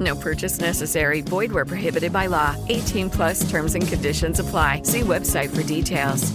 [0.00, 1.20] No purchase necessary.
[1.20, 2.56] Void where prohibited by law.
[2.68, 4.82] 18 plus terms and conditions apply.
[4.84, 6.32] See website for details.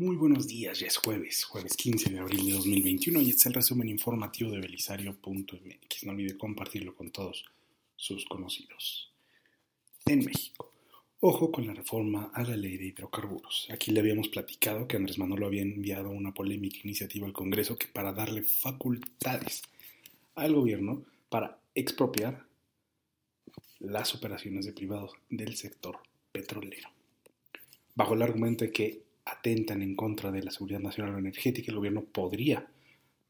[0.00, 3.46] Muy buenos días, ya es jueves, jueves 15 de abril de 2021 y este es
[3.46, 6.04] el resumen informativo de belisario.mx.
[6.04, 7.44] No olvide compartirlo con todos
[7.96, 9.12] sus conocidos.
[10.06, 10.70] En México,
[11.18, 13.66] ojo con la reforma a la ley de hidrocarburos.
[13.72, 17.88] Aquí le habíamos platicado que Andrés Manuel había enviado una polémica iniciativa al Congreso que
[17.88, 19.62] para darle facultades
[20.36, 22.46] al gobierno para expropiar
[23.78, 25.98] las operaciones de privados del sector
[26.32, 26.88] petrolero.
[27.94, 32.04] Bajo el argumento de que atentan en contra de la seguridad nacional energética, el gobierno
[32.04, 32.68] podría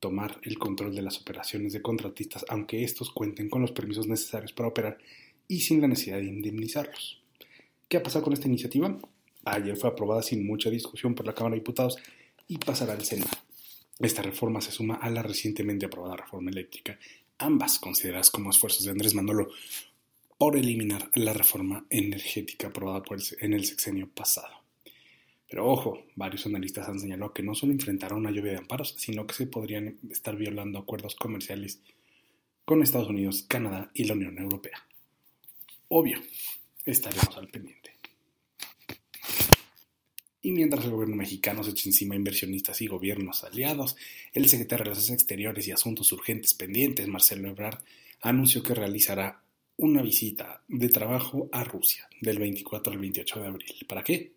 [0.00, 4.52] tomar el control de las operaciones de contratistas, aunque estos cuenten con los permisos necesarios
[4.52, 4.98] para operar
[5.48, 7.22] y sin la necesidad de indemnizarlos.
[7.88, 8.98] ¿Qué ha pasado con esta iniciativa?
[9.44, 11.96] Ayer fue aprobada sin mucha discusión por la Cámara de Diputados
[12.48, 13.30] y pasará al Senado.
[13.98, 16.98] Esta reforma se suma a la recientemente aprobada reforma eléctrica,
[17.38, 19.48] ambas consideradas como esfuerzos de Andrés Manolo
[20.38, 23.02] por eliminar la reforma energética aprobada
[23.40, 24.64] en el sexenio pasado.
[25.48, 29.26] Pero ojo, varios analistas han señalado que no solo enfrentará una lluvia de amparos, sino
[29.26, 31.80] que se podrían estar violando acuerdos comerciales
[32.64, 34.84] con Estados Unidos, Canadá y la Unión Europea.
[35.88, 36.20] Obvio,
[36.84, 37.83] estaremos al pendiente.
[40.44, 43.96] Y mientras el gobierno mexicano se echa encima inversionistas y gobiernos aliados,
[44.34, 47.78] el secretario de Relaciones Exteriores y Asuntos Urgentes Pendientes, Marcelo Ebrard,
[48.20, 49.42] anunció que realizará
[49.78, 53.74] una visita de trabajo a Rusia del 24 al 28 de abril.
[53.88, 54.32] ¿Para qué?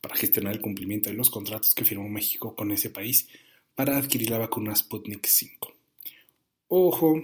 [0.00, 3.28] Para gestionar el cumplimiento de los contratos que firmó México con ese país
[3.76, 5.76] para adquirir la vacuna Sputnik 5.
[6.66, 7.22] Ojo,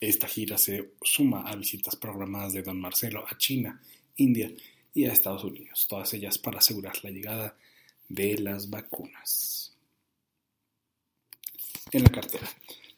[0.00, 3.80] esta gira se suma a visitas programadas de don Marcelo a China,
[4.16, 4.50] India
[4.94, 7.56] y a Estados Unidos, todas ellas para asegurar la llegada
[8.08, 9.74] de las vacunas.
[11.90, 12.48] En la cartera,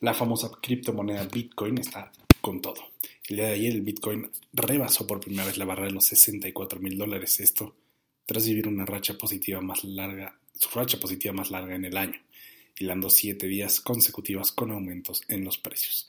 [0.01, 2.93] la famosa criptomoneda Bitcoin está con todo.
[3.29, 6.79] El día de ayer el Bitcoin rebasó por primera vez la barra de los 64
[6.81, 7.75] mil dólares, esto
[8.27, 12.21] tras vivir una racha positiva más larga, su racha positiva más larga en el año,
[12.77, 16.09] hilando siete días consecutivas con aumentos en los precios.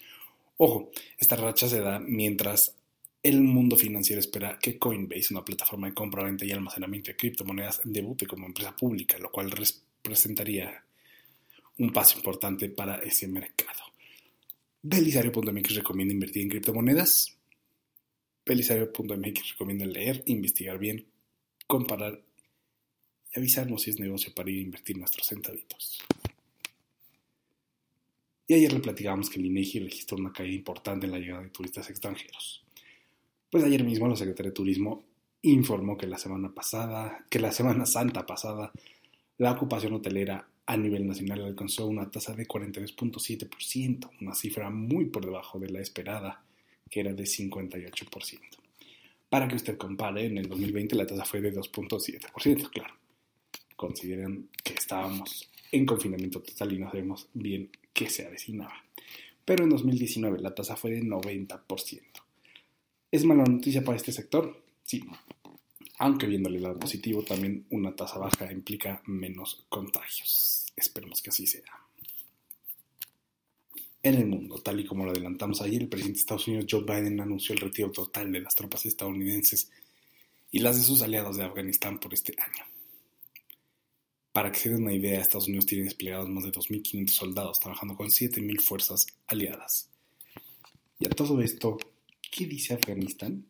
[0.57, 0.89] Ojo,
[1.19, 2.73] esta racha se da mientras
[3.27, 8.25] el mundo financiero espera que Coinbase, una plataforma de compra-venta y almacenamiento de criptomonedas, debute
[8.25, 10.83] como empresa pública, lo cual representaría
[11.79, 13.81] un paso importante para ese mercado.
[14.81, 17.37] Belisario.mx recomienda invertir en criptomonedas.
[18.45, 21.05] Belisario.mx recomienda leer, investigar bien,
[21.67, 22.21] comparar
[23.33, 25.99] y avisarnos si es negocio para ir a invertir nuestros centavitos.
[28.47, 31.49] Y ayer le platicábamos que el INEGI registró una caída importante en la llegada de
[31.49, 32.63] turistas extranjeros.
[33.49, 35.03] Pues ayer mismo la Secretaría de Turismo
[35.41, 38.71] informó que la semana pasada, que la Semana Santa pasada,
[39.37, 45.25] la ocupación hotelera a nivel nacional alcanzó una tasa de 43.7%, una cifra muy por
[45.25, 46.43] debajo de la esperada,
[46.89, 48.39] que era de 58%.
[49.29, 52.95] Para que usted compare, en el 2020 la tasa fue de 2.7%, claro.
[53.77, 58.83] Consideren que estábamos en confinamiento total y no sabemos bien qué se avecinaba.
[59.45, 62.26] Pero en 2019 la tasa fue de 90%.
[63.09, 64.63] ¿Es mala noticia para este sector?
[64.83, 65.03] Sí.
[65.99, 70.65] Aunque viéndole el lado positivo, también una tasa baja implica menos contagios.
[70.75, 71.63] Esperemos que así sea.
[74.03, 76.83] En el mundo, tal y como lo adelantamos ayer, el presidente de Estados Unidos Joe
[76.83, 79.71] Biden anunció el retiro total de las tropas estadounidenses
[80.51, 82.63] y las de sus aliados de Afganistán por este año.
[84.31, 87.95] Para que se den una idea, Estados Unidos tiene desplegados más de 2.500 soldados trabajando
[87.95, 89.89] con 7.000 fuerzas aliadas.
[90.99, 91.77] Y a todo esto,
[92.31, 93.45] ¿qué dice Afganistán?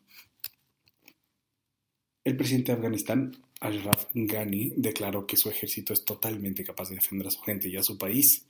[2.24, 3.32] El presidente de Afganistán,
[3.62, 7.78] Ashraf Ghani, declaró que su ejército es totalmente capaz de defender a su gente y
[7.78, 8.46] a su país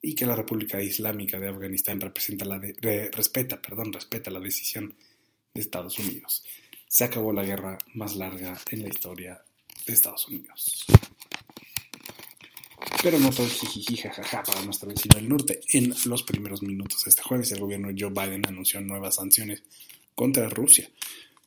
[0.00, 4.94] y que la República Islámica de Afganistán respeta, perdón, respeta la decisión
[5.54, 6.44] de Estados Unidos.
[6.88, 9.42] Se acabó la guerra más larga en la historia
[9.86, 10.84] de Estados Unidos.
[13.02, 15.60] Pero no jijiji jajaja para nuestro vecino del norte.
[15.72, 19.64] En los primeros minutos de este jueves, el gobierno de Joe Biden anunció nuevas sanciones
[20.14, 20.88] contra Rusia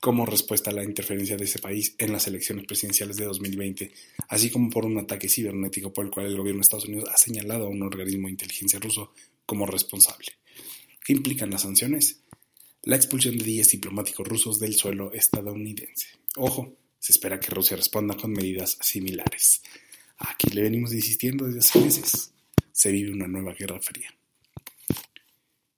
[0.01, 3.91] como respuesta a la interferencia de ese país en las elecciones presidenciales de 2020,
[4.27, 7.17] así como por un ataque cibernético por el cual el gobierno de Estados Unidos ha
[7.17, 9.13] señalado a un organismo de inteligencia ruso
[9.45, 10.27] como responsable.
[11.05, 12.19] ¿Qué implican las sanciones?
[12.83, 16.07] La expulsión de 10 diplomáticos rusos del suelo estadounidense.
[16.35, 19.61] Ojo, se espera que Rusia responda con medidas similares.
[20.17, 22.33] Aquí le venimos insistiendo desde hace meses.
[22.71, 24.13] Se vive una nueva guerra fría.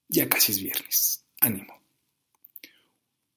[0.10, 1.24] Ya casi es viernes.
[1.42, 1.78] Ánimo.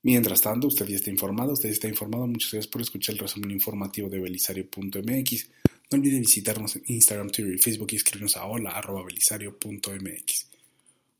[0.02, 2.26] Mientras tanto, usted ya está informado, usted está informado.
[2.26, 5.50] Muchas gracias por escuchar el resumen informativo de belisario.mx.
[5.90, 10.46] No olvide visitarnos en Instagram, Twitter y Facebook y escribirnos a hola.belisario.mx.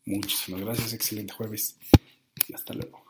[0.06, 1.76] Muchísimas gracias, excelente jueves
[2.48, 3.09] y hasta luego.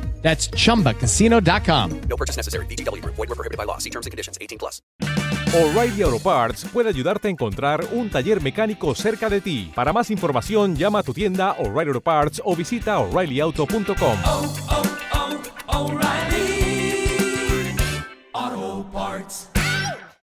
[0.21, 2.01] That's chumbacasino.com.
[2.07, 2.65] No purchase necessary.
[2.67, 3.01] BGW.
[3.03, 3.77] Void were prohibited by law.
[3.77, 4.37] See terms and conditions.
[4.39, 4.81] 18 plus.
[5.53, 9.69] O'Reilly Auto Parts puede ayudarte a encontrar un taller mecánico cerca de ti.
[9.75, 14.90] Para más información, llama a tu tienda O'Reilly Auto Parts o visita oreillyauto.com.